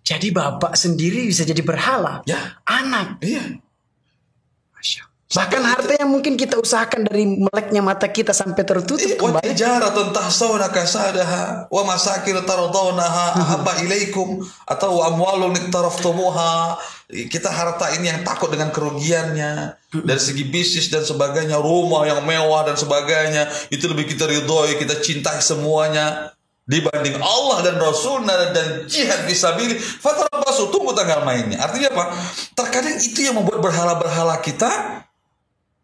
Jadi 0.05 0.35
bapak 0.35 0.75
sendiri 0.75 1.31
bisa 1.31 1.47
jadi 1.47 1.63
berhala. 1.65 2.21
ya 2.29 2.61
Anak. 2.67 3.23
iya. 3.25 3.63
Bahkan 5.31 5.63
harta 5.63 5.95
yang 5.95 6.11
mungkin 6.11 6.35
kita 6.35 6.59
usahakan 6.59 7.07
dari 7.07 7.23
meleknya 7.23 7.79
mata 7.79 8.11
kita 8.11 8.35
sampai 8.35 8.67
tertutup 8.67 8.99
kembali. 8.99 9.47
tijaratun 9.47 10.11
tahsawna 10.11 10.75
kasadaha 10.75 11.71
wa 11.71 11.83
masakin 11.87 12.43
tardawnaha 12.43 13.39
ahabba 13.39 13.79
ilaikum 13.87 14.43
atau 14.67 14.99
wa 14.99 15.15
amwalun 15.15 15.55
iqtaraftumuha 15.55 16.83
kita 17.31 17.47
harta 17.47 17.95
ini 17.95 18.11
yang 18.11 18.27
takut 18.27 18.51
dengan 18.51 18.75
kerugiannya. 18.75 19.79
Dari 20.03 20.19
segi 20.19 20.51
bisnis 20.51 20.91
dan 20.91 21.07
sebagainya 21.07 21.63
rumah 21.63 22.11
yang 22.11 22.27
mewah 22.27 22.67
dan 22.67 22.75
sebagainya 22.75 23.47
itu 23.71 23.87
lebih 23.87 24.11
kita 24.11 24.27
ridhoi 24.27 24.83
kita 24.83 24.99
cintai 24.99 25.39
semuanya 25.39 26.35
dibanding 26.67 27.23
Allah 27.23 27.71
dan 27.71 27.79
Rasulnya 27.79 28.51
dan 28.51 28.87
jihad 28.91 29.31
fisabilillah 29.31 29.79
fatarabbasu 29.79 30.75
tunggu 30.75 30.91
tanggal 30.91 31.23
mainnya. 31.23 31.63
Artinya 31.63 31.95
apa? 31.95 32.05
Terkadang 32.59 32.99
itu 32.99 33.23
yang 33.23 33.39
membuat 33.39 33.63
berhala-berhala 33.63 34.43
kita 34.43 35.07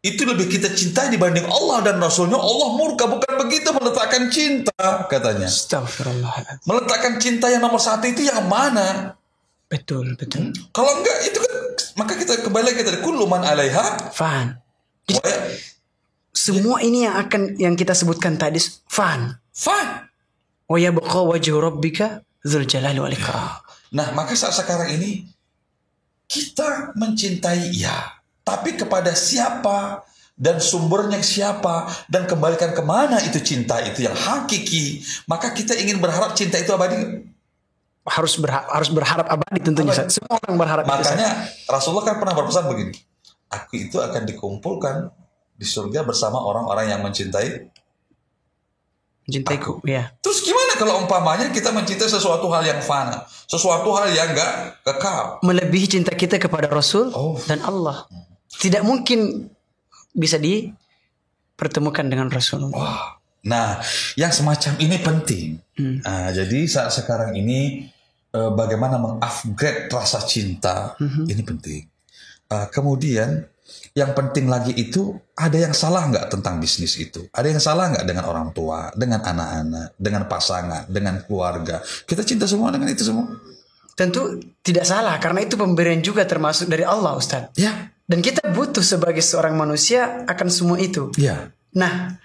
itu 0.06 0.22
lebih 0.22 0.46
kita 0.46 0.70
cintai 0.70 1.10
dibanding 1.10 1.42
Allah 1.44 1.82
dan 1.82 1.98
Rasulnya 1.98 2.38
Allah 2.38 2.68
murka 2.72 3.04
bukan 3.04 3.32
begitu 3.42 3.68
meletakkan 3.70 4.30
cinta 4.30 4.72
katanya 5.06 5.50
Astagfirullah. 5.50 6.62
meletakkan 6.62 7.18
cinta 7.18 7.50
yang 7.50 7.58
nomor 7.58 7.78
satu 7.78 8.06
itu 8.06 8.22
yang 8.22 8.46
mana 8.46 9.18
Betul, 9.66 10.14
betul. 10.14 10.54
kalau 10.70 11.02
enggak 11.02 11.18
itu 11.26 11.42
kan 11.42 11.52
maka 11.98 12.14
kita 12.14 12.38
kembali 12.38 12.70
tadi 12.76 13.02
kullu 13.02 13.26
man 13.26 13.42
alaiha 13.42 14.14
Fan. 14.14 14.54
ya- 15.10 15.50
Semua 16.30 16.78
ini 16.78 17.02
yang 17.02 17.16
akan 17.18 17.56
yang 17.56 17.74
kita 17.74 17.90
sebutkan 17.90 18.36
tadi 18.36 18.62
fan. 18.86 19.34
fan 19.50 20.06
Wa 20.66 20.78
yabqa 20.78 21.26
wajhu 21.26 21.58
rabbika 21.58 22.22
dzul 22.42 22.62
jalali 22.62 23.02
wal 23.02 23.10
ikram. 23.10 23.58
nah 23.90 24.10
maka 24.12 24.34
saat 24.34 24.54
sekarang 24.54 24.94
ini 24.94 25.26
kita 26.26 26.94
mencintai 26.94 27.70
ya 27.72 28.15
tapi 28.46 28.78
kepada 28.78 29.10
siapa 29.10 30.06
dan 30.38 30.62
sumbernya 30.62 31.18
siapa 31.18 31.90
dan 32.06 32.30
kembalikan 32.30 32.70
ke 32.70 32.82
mana 32.86 33.18
itu 33.26 33.42
cinta 33.42 33.82
itu 33.82 34.06
yang 34.06 34.14
hakiki 34.14 35.02
maka 35.26 35.50
kita 35.50 35.74
ingin 35.74 35.98
berharap 35.98 36.38
cinta 36.38 36.62
itu 36.62 36.70
abadi 36.70 37.26
Harus 38.06 38.38
berharap, 38.38 38.70
harus 38.70 38.86
berharap 38.94 39.26
abadi 39.26 39.66
tentunya. 39.66 39.90
Abadi. 39.90 40.14
Semua 40.14 40.38
orang 40.38 40.54
berharap 40.54 40.84
itu. 40.86 40.94
Makanya 40.94 41.28
Rasulullah 41.66 42.06
kan 42.06 42.22
pernah 42.22 42.38
berpesan 42.38 42.70
begini. 42.70 42.94
Aku 43.50 43.74
itu 43.74 43.98
akan 43.98 44.22
dikumpulkan 44.22 45.10
di 45.58 45.66
surga 45.66 46.06
bersama 46.06 46.38
orang-orang 46.38 46.86
yang 46.86 47.02
mencintai. 47.02 47.66
Mencintaiku, 49.26 49.82
ya. 49.82 50.14
Terus 50.22 50.38
gimana 50.46 50.78
kalau 50.78 51.02
umpamanya 51.02 51.50
kita 51.50 51.74
mencintai 51.74 52.06
sesuatu 52.06 52.46
hal 52.46 52.62
yang 52.62 52.78
fana, 52.78 53.26
sesuatu 53.50 53.90
hal 53.98 54.06
yang 54.14 54.30
enggak 54.38 54.78
kekal? 54.86 55.42
Melebihi 55.42 55.98
cinta 55.98 56.14
kita 56.14 56.38
kepada 56.38 56.70
Rasul 56.70 57.10
Oh. 57.10 57.34
dan 57.50 57.58
Allah. 57.66 58.06
Tidak 58.56 58.82
mungkin 58.82 59.48
bisa 60.16 60.40
dipertemukan 60.40 62.06
dengan 62.08 62.32
Rasulullah. 62.32 62.76
Wah. 62.76 63.06
Nah, 63.46 63.78
yang 64.18 64.34
semacam 64.34 64.72
ini 64.82 64.96
penting. 64.98 65.46
Hmm. 65.78 66.02
Nah, 66.02 66.34
jadi 66.34 66.66
saat 66.66 66.90
sekarang 66.90 67.38
ini 67.38 67.86
eh, 68.34 68.50
bagaimana 68.50 68.98
mengupgrade 68.98 69.86
rasa 69.92 70.24
cinta 70.26 70.98
ini 70.98 71.42
penting. 71.46 71.86
Eh, 72.50 72.66
kemudian 72.74 73.46
yang 73.96 74.14
penting 74.14 74.46
lagi 74.46 74.70
itu 74.76 75.18
ada 75.34 75.58
yang 75.58 75.74
salah 75.74 76.06
nggak 76.06 76.26
tentang 76.30 76.58
bisnis 76.58 76.98
itu? 76.98 77.26
Ada 77.34 77.54
yang 77.54 77.62
salah 77.62 77.90
nggak 77.94 78.06
dengan 78.06 78.24
orang 78.26 78.50
tua, 78.54 78.90
dengan 78.94 79.22
anak-anak, 79.22 79.98
dengan 79.98 80.22
pasangan, 80.26 80.82
dengan 80.86 81.22
keluarga? 81.26 81.82
Kita 82.06 82.22
cinta 82.22 82.46
semua 82.46 82.70
dengan 82.70 82.90
itu 82.90 83.02
semua. 83.02 83.26
Tentu 83.96 84.36
tidak 84.60 84.84
salah 84.84 85.16
karena 85.16 85.40
itu 85.40 85.56
pemberian 85.56 86.04
juga 86.04 86.28
termasuk 86.28 86.68
dari 86.68 86.84
Allah, 86.84 87.16
Ustaz. 87.16 87.48
Ya, 87.56 87.88
Dan 88.04 88.20
kita 88.20 88.44
butuh 88.52 88.84
sebagai 88.84 89.24
seorang 89.24 89.56
manusia 89.56 90.22
akan 90.28 90.48
semua 90.52 90.76
itu. 90.78 91.10
ya. 91.16 91.50
Nah, 91.72 92.16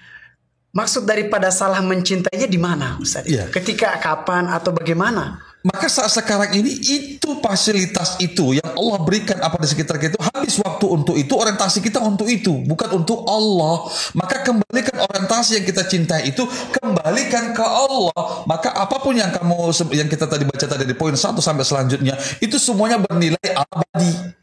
maksud 0.75 1.03
daripada 1.07 1.47
salah 1.51 1.79
mencintainya 1.79 2.47
di 2.47 2.59
mana, 2.59 2.99
Ustaz? 2.99 3.23
Iya. 3.27 3.47
Ketika 3.51 3.97
kapan 4.03 4.51
atau 4.51 4.75
bagaimana? 4.75 5.39
Maka 5.61 5.85
saat 5.85 6.09
sekarang 6.09 6.57
ini 6.57 6.73
itu 6.81 7.37
fasilitas 7.37 8.17
itu 8.17 8.57
yang 8.57 8.73
Allah 8.73 8.97
berikan 9.05 9.37
apa 9.45 9.61
di 9.61 9.69
sekitar 9.69 10.01
kita 10.01 10.17
habis 10.17 10.57
waktu 10.57 10.85
untuk 10.89 11.13
itu 11.13 11.29
orientasi 11.37 11.85
kita 11.85 12.01
untuk 12.01 12.25
itu 12.25 12.65
bukan 12.65 12.97
untuk 12.97 13.21
Allah. 13.29 13.85
Maka 14.17 14.41
kembalikan 14.41 15.05
orientasi 15.05 15.61
yang 15.61 15.65
kita 15.69 15.85
cintai 15.85 16.33
itu 16.33 16.49
kembalikan 16.73 17.53
ke 17.53 17.61
Allah. 17.61 18.41
Maka 18.49 18.73
apa 18.73 18.97
pun 19.05 19.13
yang 19.13 19.29
kamu 19.29 19.69
yang 19.93 20.09
kita 20.09 20.25
tadi 20.25 20.49
baca 20.49 20.65
tadi 20.65 20.81
di 20.81 20.97
poin 20.97 21.13
1 21.13 21.37
sampai 21.37 21.61
selanjutnya 21.61 22.17
itu 22.41 22.57
semuanya 22.57 22.97
bernilai 22.97 23.53
abadi. 23.53 24.33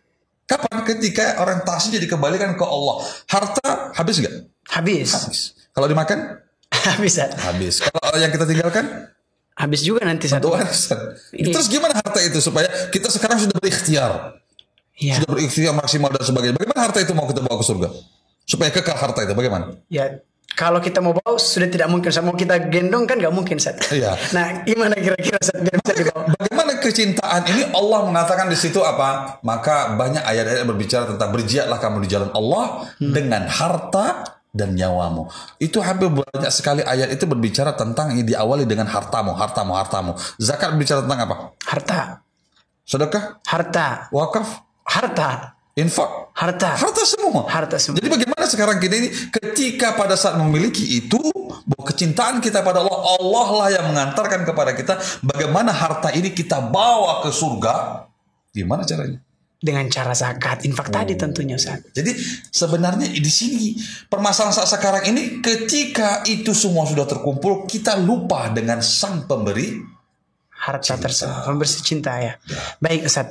Kapan? 0.46 0.86
Ketika 0.86 1.42
orientasinya 1.42 1.98
dikembalikan 1.98 2.54
ke 2.54 2.64
Allah. 2.64 3.02
Harta 3.26 3.90
habis 3.98 4.22
nggak? 4.22 4.34
Habis. 4.70 5.08
habis. 5.12 5.40
Kalau 5.74 5.90
dimakan? 5.90 6.18
Habis, 6.88 7.16
Ustaz. 7.16 7.32
habis. 7.40 7.74
Kalau 7.80 8.16
yang 8.20 8.28
kita 8.32 8.44
tinggalkan 8.44 9.08
Habis 9.58 9.82
juga 9.82 10.06
nanti 10.06 10.30
satu. 10.30 10.54
Tuhan 10.54 10.70
Ini- 11.34 11.50
Terus 11.50 11.66
gimana 11.66 11.98
harta 11.98 12.22
itu 12.22 12.38
supaya 12.38 12.70
kita 12.94 13.10
sekarang 13.10 13.42
sudah 13.42 13.58
berikhtiar, 13.58 14.38
Ya. 14.94 15.18
sudah 15.18 15.34
berikhtiar 15.34 15.74
maksimal 15.74 16.14
dan 16.14 16.22
sebagainya. 16.22 16.54
Bagaimana 16.54 16.80
harta 16.86 16.98
itu 17.02 17.10
mau 17.10 17.26
kita 17.26 17.42
bawa 17.42 17.58
ke 17.58 17.66
surga? 17.66 17.88
Supaya 18.46 18.70
kekal 18.70 18.94
harta 18.94 19.26
itu 19.26 19.34
bagaimana? 19.34 19.74
Ya, 19.90 20.22
kalau 20.54 20.78
kita 20.78 21.02
mau 21.02 21.10
bawa 21.10 21.36
sudah 21.36 21.66
tidak 21.66 21.90
mungkin. 21.90 22.06
Ustaz. 22.08 22.22
Mau 22.22 22.38
kita 22.38 22.70
gendong 22.70 23.04
kan 23.04 23.18
nggak 23.18 23.34
mungkin, 23.34 23.58
Ustaz. 23.58 23.82
Iya. 23.90 24.14
Nah, 24.30 24.62
gimana 24.62 24.94
kira-kira 24.94 25.42
Ustaz 25.42 25.58
biar 25.58 25.74
bisa 25.74 25.92
dibawa? 25.92 26.22
Bagaimana 26.38 26.72
kecintaan 26.78 27.42
ini 27.50 27.62
Allah 27.74 28.00
mengatakan 28.06 28.46
di 28.46 28.54
situ 28.54 28.78
apa? 28.80 29.42
Maka 29.42 29.98
banyak 29.98 30.22
ayat-ayat 30.22 30.62
berbicara 30.64 31.04
tentang 31.10 31.34
berjihadlah 31.34 31.82
kamu 31.82 32.06
di 32.06 32.08
jalan 32.08 32.30
Allah 32.30 32.86
dengan 33.02 33.50
harta 33.50 34.37
dan 34.52 34.74
nyawamu. 34.74 35.28
Itu 35.60 35.84
hampir 35.84 36.08
banyak 36.08 36.52
sekali 36.52 36.80
ayat 36.82 37.12
itu 37.12 37.24
berbicara 37.28 37.76
tentang 37.76 38.16
ini 38.16 38.24
diawali 38.24 38.64
dengan 38.64 38.88
hartamu, 38.88 39.36
hartamu, 39.36 39.76
hartamu. 39.76 40.12
Zakat 40.40 40.74
berbicara 40.74 41.04
tentang 41.04 41.20
apa? 41.28 41.36
Harta. 41.68 42.00
Sedekah, 42.88 43.44
Harta. 43.44 44.08
wakaf, 44.08 44.64
Harta. 44.88 45.52
infak, 45.76 46.32
Harta. 46.32 46.74
harta 46.74 47.04
semua. 47.04 47.44
Harta 47.46 47.76
semua. 47.76 48.00
Jadi 48.00 48.08
bagaimana 48.08 48.48
sekarang 48.48 48.80
kita 48.80 48.94
ini 48.96 49.08
ketika 49.30 49.92
pada 49.92 50.16
saat 50.16 50.40
memiliki 50.40 50.96
itu 50.96 51.20
bahwa 51.68 51.84
kecintaan 51.84 52.40
kita 52.40 52.64
pada 52.64 52.80
Allah 52.80 53.20
Allah 53.20 53.48
lah 53.52 53.68
yang 53.68 53.84
mengantarkan 53.92 54.48
kepada 54.48 54.72
kita 54.72 54.96
bagaimana 55.20 55.70
harta 55.70 56.08
ini 56.16 56.32
kita 56.32 56.64
bawa 56.64 57.20
ke 57.20 57.30
surga 57.30 58.08
gimana 58.56 58.88
caranya? 58.88 59.20
Dengan 59.58 59.90
cara 59.90 60.14
zakat. 60.14 60.62
Infak 60.70 60.94
tadi 60.94 61.18
tentunya 61.18 61.58
Ustaz. 61.58 61.82
Jadi 61.90 62.14
sebenarnya 62.54 63.10
di 63.10 63.32
sini 63.32 63.74
permasalahan 64.06 64.54
saat 64.54 64.70
sekarang 64.70 65.10
ini 65.10 65.42
ketika 65.42 66.22
itu 66.30 66.54
semua 66.54 66.86
sudah 66.86 67.10
terkumpul 67.10 67.66
kita 67.66 67.98
lupa 67.98 68.54
dengan 68.54 68.78
sang 68.78 69.26
pemberi 69.26 69.98
Harta 70.58 70.98
tersebut. 70.98 71.46
Pembersih 71.46 71.82
cinta 71.86 72.18
ya. 72.18 72.34
Baik 72.82 73.06
Ustaz. 73.06 73.30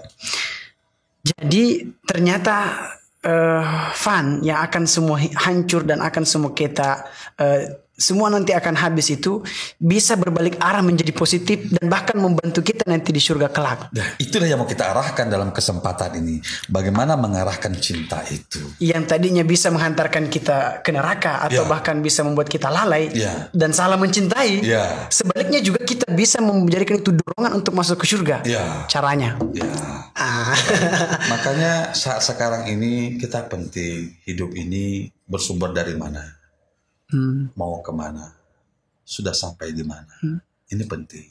Jadi 1.24 1.84
ternyata 2.08 2.88
eh, 3.20 3.92
fun 3.92 4.40
yang 4.48 4.64
akan 4.64 4.84
semua 4.88 5.20
hancur 5.20 5.84
dan 5.84 6.00
akan 6.00 6.24
semua 6.24 6.56
kita 6.56 7.04
eh, 7.36 7.87
semua 7.98 8.30
nanti 8.30 8.54
akan 8.54 8.78
habis 8.78 9.10
itu 9.10 9.42
bisa 9.82 10.14
berbalik 10.14 10.62
arah 10.62 10.86
menjadi 10.86 11.10
positif 11.18 11.66
dan 11.74 11.90
bahkan 11.90 12.14
membantu 12.22 12.62
kita 12.62 12.86
nanti 12.86 13.10
di 13.10 13.18
surga 13.18 13.50
kelak. 13.50 13.90
Nah, 13.90 14.08
itulah 14.22 14.46
yang 14.46 14.62
mau 14.62 14.70
kita 14.70 14.94
arahkan 14.94 15.26
dalam 15.26 15.50
kesempatan 15.50 16.22
ini. 16.22 16.38
Bagaimana 16.70 17.18
mengarahkan 17.18 17.74
cinta 17.82 18.22
itu. 18.30 18.62
Yang 18.78 19.04
tadinya 19.10 19.42
bisa 19.42 19.74
menghantarkan 19.74 20.30
kita 20.30 20.86
ke 20.86 20.94
neraka 20.94 21.42
atau 21.42 21.66
Ya. 21.66 21.66
bahkan 21.66 21.98
bisa 22.06 22.22
membuat 22.22 22.54
kita 22.54 22.70
lalai 22.70 23.10
Ya. 23.18 23.50
dan 23.50 23.74
salah 23.74 23.98
mencintai. 23.98 24.62
Ya. 24.62 25.10
Sebaliknya 25.10 25.58
juga 25.66 25.82
kita 25.82 26.06
bisa 26.14 26.38
menjadikan 26.38 27.02
itu 27.02 27.10
dorongan 27.10 27.58
untuk 27.58 27.74
masuk 27.74 27.98
ke 27.98 28.06
surga. 28.06 28.46
Ya. 28.46 28.86
Caranya. 28.86 29.42
Ya. 29.58 29.66
Ah. 30.14 30.54
Makanya 31.34 31.98
saat 31.98 32.22
sekarang 32.22 32.70
ini 32.70 33.18
kita 33.18 33.50
penting 33.50 34.14
hidup 34.22 34.54
ini 34.54 35.10
bersumber 35.26 35.74
dari 35.74 35.98
mana, 35.98 36.37
Hmm. 37.08 37.56
mau 37.56 37.80
ke 37.80 37.92
mana, 37.96 38.36
sudah 39.08 39.32
sampai 39.32 39.72
di 39.72 39.84
mana. 39.88 40.12
Ini 40.68 40.84
penting. 40.84 41.24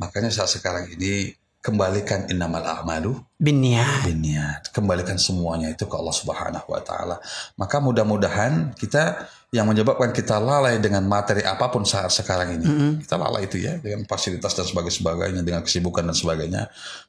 Makanya 0.00 0.32
saat 0.32 0.48
sekarang 0.48 0.88
ini 0.96 1.36
kembalikan 1.60 2.24
innamal 2.32 2.64
a'malu 2.64 3.20
Biniat. 3.36 4.08
biniat. 4.08 4.72
Kembalikan 4.72 5.20
semuanya 5.20 5.68
itu 5.68 5.84
ke 5.84 5.92
Allah 5.92 6.16
Subhanahu 6.16 6.68
wa 6.72 6.80
taala. 6.80 7.16
Maka 7.60 7.84
mudah-mudahan 7.84 8.72
kita 8.76 9.28
yang 9.52 9.68
menyebabkan 9.68 10.08
kita 10.16 10.40
lalai 10.40 10.80
dengan 10.80 11.04
materi 11.04 11.44
apa 11.44 11.68
pun 11.68 11.84
saat 11.84 12.08
sekarang 12.16 12.56
ini. 12.56 12.66
Kita 13.04 13.20
lalai 13.20 13.44
itu 13.44 13.60
ya 13.60 13.76
dengan 13.76 14.08
fasilitas 14.08 14.56
dan 14.56 14.64
sebagainya 14.68 15.44
dengan 15.44 15.60
kesibukan 15.60 16.00
dan 16.08 16.16
sebagainya. 16.16 16.62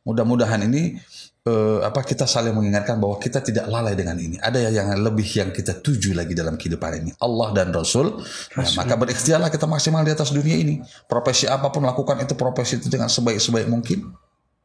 Mudah-mudahan 0.04 0.68
ini 0.68 1.00
eh, 1.42 1.80
apa 1.82 2.06
kita 2.06 2.30
saling 2.30 2.54
mengingatkan 2.54 3.02
bahwa 3.02 3.18
kita 3.18 3.42
tidak 3.42 3.66
lalai 3.66 3.98
dengan 3.98 4.18
ini. 4.18 4.38
Ada 4.38 4.70
yang 4.70 4.94
lebih 5.02 5.26
yang 5.26 5.50
kita 5.50 5.82
tuju 5.82 6.14
lagi 6.14 6.38
dalam 6.38 6.58
kehidupan 6.58 7.02
ini. 7.02 7.12
Allah 7.18 7.50
dan 7.54 7.74
Rasul. 7.74 8.22
Ya, 8.54 8.66
maka 8.78 8.94
berikhtiarlah 8.98 9.50
kita 9.50 9.66
maksimal 9.66 10.06
di 10.06 10.14
atas 10.14 10.30
dunia 10.30 10.58
ini. 10.58 10.82
Profesi 11.10 11.50
apa 11.50 11.74
pun 11.74 11.82
lakukan 11.86 12.22
itu 12.22 12.38
profesi 12.38 12.78
itu 12.78 12.88
dengan 12.90 13.10
sebaik-sebaik 13.10 13.68
mungkin. 13.70 14.14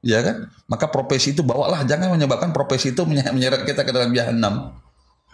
Ya 0.05 0.21
kan? 0.23 0.53
Maka 0.69 0.93
profesi 0.93 1.33
itu 1.33 1.41
bawalah 1.41 1.83
jangan 1.89 2.13
menyebabkan 2.13 2.53
profesi 2.53 2.93
itu 2.93 3.03
menye- 3.09 3.33
menyeret 3.33 3.65
kita 3.65 3.83
ke 3.83 3.91
dalam 3.91 4.13
jahanam. 4.13 4.77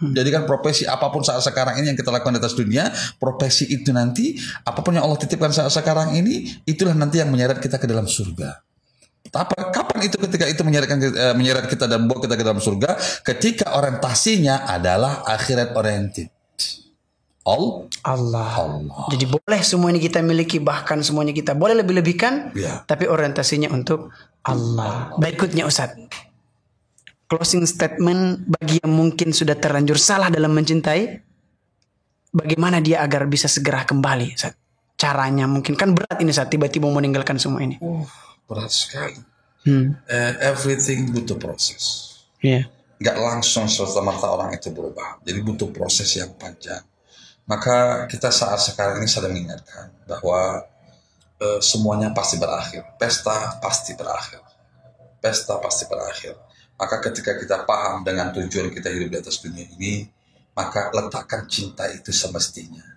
Jadi 0.03 0.33
kan 0.33 0.43
profesi 0.49 0.89
apa 0.89 1.13
pun 1.13 1.21
saat 1.21 1.39
sekarang 1.45 1.79
ini 1.79 1.93
yang 1.93 1.97
kita 1.99 2.09
lakukan 2.09 2.35
di 2.35 2.41
atas 2.41 2.57
dunia, 2.57 2.89
profesi 3.21 3.69
itu 3.69 3.93
nanti 3.93 4.35
apa 4.65 4.81
pun 4.81 4.97
yang 4.97 5.05
Allah 5.05 5.21
titipkan 5.21 5.53
saat 5.53 5.69
sekarang 5.69 6.17
ini, 6.17 6.49
itulah 6.65 6.97
nanti 6.97 7.21
yang 7.21 7.29
menyeret 7.29 7.61
kita 7.61 7.77
ke 7.77 7.85
dalam 7.85 8.09
surga. 8.09 8.72
Apa, 9.33 9.73
kapan 9.73 10.05
itu 10.05 10.21
ketika 10.21 10.45
itu 10.45 10.61
menyeretkan 10.61 10.97
eh, 11.01 11.33
menyeret 11.33 11.65
kita 11.65 11.89
dan 11.89 12.05
membawa 12.05 12.21
kita 12.21 12.37
ke 12.37 12.43
dalam 12.45 12.61
surga? 12.61 12.93
Ketika 13.25 13.73
orientasinya 13.73 14.69
adalah 14.69 15.25
akhirat 15.25 15.73
oriented. 15.73 16.29
All 17.43 17.91
Allah. 18.07 18.51
Allah. 18.55 19.03
Jadi 19.11 19.25
boleh 19.27 19.61
semua 19.65 19.91
ini 19.91 19.99
kita 19.99 20.23
miliki 20.23 20.63
bahkan 20.63 21.03
semuanya 21.03 21.35
kita 21.35 21.51
boleh 21.57 21.75
lebih-lebihkan 21.75 22.55
Ya. 22.55 22.87
tapi 22.87 23.09
orientasinya 23.09 23.67
untuk 23.73 24.13
Allah. 24.47 25.11
Berikutnya 25.19 25.67
Ustaz. 25.67 25.91
Closing 27.27 27.65
statement 27.65 28.45
bagi 28.47 28.79
yang 28.79 28.93
mungkin 28.93 29.33
sudah 29.33 29.57
terlanjur 29.57 29.97
salah 29.97 30.29
dalam 30.29 30.53
mencintai 30.53 31.19
bagaimana 32.31 32.79
dia 32.79 33.01
agar 33.01 33.25
bisa 33.27 33.49
segera 33.51 33.83
kembali 33.83 34.37
Ustaz? 34.37 34.55
Caranya 34.95 35.49
mungkin 35.49 35.75
kan 35.75 35.91
berat 35.91 36.21
ini 36.23 36.31
saat 36.31 36.47
tiba-tiba 36.47 36.87
mau 36.87 36.95
meninggalkan 36.95 37.35
semua 37.41 37.59
ini. 37.59 37.75
Uh, 37.83 38.07
berat 38.53 38.69
sekali. 38.69 39.17
Hmm. 39.65 39.97
Eh, 40.05 40.33
everything 40.45 41.09
butuh 41.09 41.39
proses. 41.41 42.13
Iya. 42.43 42.67
nggak 43.03 43.19
langsung 43.19 43.67
serta 43.67 43.99
merta 43.99 44.31
orang 44.31 44.55
itu 44.55 44.71
berubah. 44.71 45.19
Jadi 45.27 45.39
butuh 45.43 45.73
proses 45.75 46.07
yang 46.15 46.31
panjang. 46.39 46.79
Maka 47.43 48.07
kita 48.07 48.31
saat 48.31 48.63
sekarang 48.63 49.03
ini 49.03 49.09
sedang 49.11 49.35
mengingatkan 49.35 49.91
bahwa 50.07 50.63
eh, 51.41 51.59
semuanya 51.59 52.15
pasti 52.15 52.39
berakhir. 52.39 52.95
Pesta 52.95 53.59
pasti 53.59 53.91
berakhir. 53.97 54.39
Pesta 55.19 55.59
pasti 55.59 55.83
berakhir. 55.91 56.39
Maka 56.79 57.03
ketika 57.03 57.35
kita 57.35 57.67
paham 57.67 58.07
dengan 58.07 58.31
tujuan 58.31 58.71
kita 58.71 58.87
hidup 58.87 59.09
di 59.11 59.17
atas 59.19 59.39
dunia 59.43 59.67
ini, 59.75 60.07
maka 60.55 60.93
letakkan 60.93 61.49
cinta 61.49 61.89
itu 61.91 62.13
semestinya. 62.13 62.92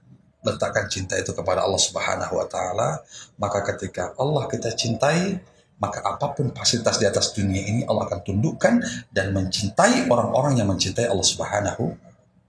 Letakkan 0.46 0.86
cinta 0.86 1.18
itu 1.18 1.34
kepada 1.34 1.66
Allah 1.66 1.82
Subhanahu 1.82 2.38
wa 2.38 2.46
taala, 2.46 3.02
maka 3.34 3.66
ketika 3.74 4.14
Allah 4.14 4.46
kita 4.46 4.70
cintai, 4.78 5.42
maka 5.82 6.00
apa 6.06 6.32
pun 6.32 6.54
fasilitas 6.54 7.02
di 7.02 7.06
atas 7.10 7.34
dunia 7.34 7.60
ini 7.66 7.82
Allah 7.84 8.06
akan 8.06 8.20
tundukkan 8.22 8.74
dan 9.10 9.34
mencintai 9.34 10.06
orang-orang 10.06 10.62
yang 10.62 10.70
mencintai 10.70 11.10
Allah 11.10 11.26
Subhanahu 11.26 11.84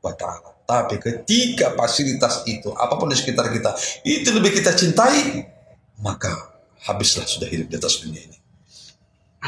wa 0.05 0.13
taala. 0.13 0.53
Tapi 0.67 0.99
ketika 0.99 1.73
fasilitas 1.73 2.43
itu 2.45 2.69
apa 2.75 2.99
pun 2.99 3.09
di 3.09 3.17
sekitar 3.17 3.49
kita 3.49 3.73
itu 4.05 4.29
lebih 4.29 4.51
kita 4.61 4.75
cintai, 4.75 5.47
maka 5.99 6.53
habislah 6.85 7.25
sudah 7.25 7.47
hidup 7.49 7.67
di 7.71 7.75
atas 7.79 8.03
dunia 8.03 8.21
ini. 8.21 8.37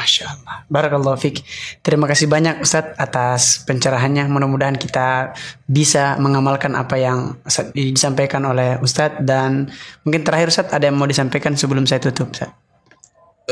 Masya 0.00 0.24
Allah. 0.32 0.64
Barakallahu 0.72 1.20
Fik. 1.20 1.44
Terima 1.84 2.08
kasih 2.08 2.24
banyak 2.24 2.64
Ustadz 2.64 2.96
atas 2.96 3.60
pencerahannya. 3.68 4.32
Mudah-mudahan 4.32 4.80
kita 4.80 5.36
bisa 5.68 6.16
mengamalkan 6.16 6.72
apa 6.72 6.96
yang 6.96 7.36
disampaikan 7.76 8.48
oleh 8.48 8.80
Ustadz. 8.80 9.20
Dan 9.20 9.68
mungkin 10.08 10.24
terakhir 10.24 10.48
Ustadz 10.48 10.72
ada 10.72 10.88
yang 10.88 10.96
mau 10.96 11.04
disampaikan 11.04 11.52
sebelum 11.52 11.84
saya 11.84 12.00
tutup 12.00 12.32
Ustadz. 12.32 12.56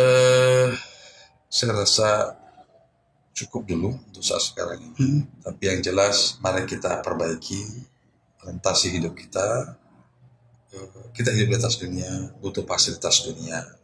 Eh, 0.00 0.72
saya 1.52 1.76
rasa 1.76 2.32
cukup 3.36 3.68
dulu 3.68 3.92
untuk 4.08 4.24
saat 4.24 4.40
sekarang 4.40 4.80
ini. 4.80 5.28
Tapi 5.44 5.62
yang 5.68 5.84
jelas, 5.84 6.40
mari 6.40 6.64
kita 6.64 7.04
perbaiki 7.04 7.60
orientasi 8.40 8.96
hidup 8.96 9.12
kita. 9.12 9.76
Eh, 10.72 11.12
Kita 11.12 11.34
hidup 11.34 11.50
di 11.50 11.56
atas 11.58 11.76
dunia, 11.76 12.30
butuh 12.38 12.62
fasilitas 12.62 13.26
dunia. 13.26 13.77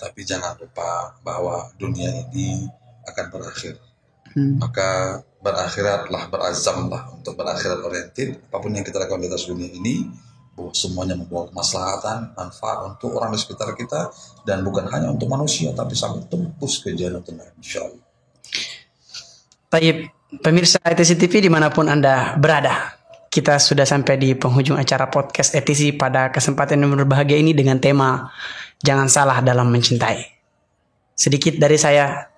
Tapi 0.00 0.24
jangan 0.24 0.56
lupa 0.56 1.20
bahwa 1.20 1.68
dunia 1.76 2.08
ini 2.32 2.64
akan 3.04 3.26
berakhir. 3.28 3.76
Hmm. 4.32 4.56
Maka 4.56 5.20
berakhiratlah, 5.44 6.32
berazamlah 6.32 7.12
untuk 7.12 7.36
berakhirat 7.36 7.84
oriented. 7.84 8.40
Apa 8.48 8.64
pun 8.64 8.72
yang 8.72 8.86
kita 8.86 8.96
lakukan 8.96 9.20
di 9.20 9.28
atas 9.28 9.44
dunia 9.44 9.68
ini, 9.68 10.08
bahwa 10.54 10.72
semuanya 10.76 11.14
membawa 11.16 11.48
kemaslahatan, 11.50 12.36
manfaat 12.36 12.78
untuk 12.86 13.16
orang 13.16 13.34
di 13.34 13.38
sekitar 13.40 13.72
kita, 13.74 14.12
dan 14.44 14.60
bukan 14.62 14.86
hanya 14.92 15.10
untuk 15.10 15.26
manusia, 15.28 15.72
tapi 15.72 15.96
sampai 15.96 16.24
tembus 16.28 16.80
ke 16.84 16.92
jannatul 16.94 17.36
naim, 17.36 17.54
insya 17.58 17.84
Allah. 17.84 18.04
Taib, 19.70 19.96
pemirsa 20.42 20.78
ETC 20.82 21.14
TV 21.14 21.46
di 21.46 21.50
mana 21.50 21.70
pun 21.70 21.86
Anda 21.86 22.34
berada. 22.38 22.98
Kita 23.30 23.62
sudah 23.62 23.86
sampai 23.86 24.18
di 24.18 24.34
penghujung 24.34 24.74
acara 24.74 25.06
podcast 25.06 25.54
ETC 25.54 25.94
pada 25.94 26.34
kesempatan 26.34 26.82
yang 26.82 26.98
berbahagia 26.98 27.38
ini 27.38 27.54
dengan 27.54 27.78
tema 27.78 28.26
Jangan 28.80 29.08
salah 29.12 29.38
dalam 29.44 29.68
mencintai. 29.68 30.24
Sedikit 31.12 31.60
dari 31.60 31.76
saya, 31.76 32.28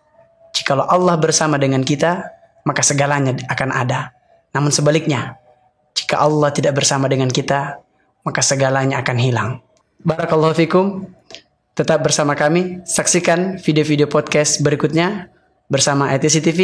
jikalau 0.50 0.87
Allah 0.90 1.14
bersama 1.18 1.55
dengan 1.59 1.87
kita, 1.87 2.26
maka 2.66 2.83
segalanya 2.83 3.38
akan 3.46 3.70
ada. 3.70 4.11
Namun 4.50 4.74
sebaliknya, 4.74 5.38
jika 5.94 6.18
Allah 6.18 6.50
tidak 6.50 6.76
bersama 6.76 7.07
dengan 7.07 7.31
kita, 7.31 7.78
maka 8.26 8.42
segalanya 8.42 9.00
akan 9.02 9.18
hilang. 9.18 9.50
Barakallahu 10.02 10.55
fikum. 10.59 11.07
Tetap 11.72 12.05
bersama 12.05 12.37
kami, 12.37 12.85
saksikan 12.85 13.57
video-video 13.57 14.05
podcast 14.05 14.61
berikutnya 14.61 15.33
bersama 15.72 16.12
ETC 16.12 16.44
TV 16.44 16.61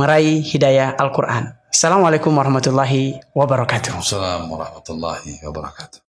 meraih 0.00 0.40
hidayah 0.40 0.96
Al-Quran. 0.96 1.52
Assalamualaikum 1.68 2.32
warahmatullahi 2.32 3.20
wabarakatuh. 3.36 4.00
Assalamualaikum 4.00 4.54
warahmatullahi 4.56 5.44
wabarakatuh. 5.44 6.07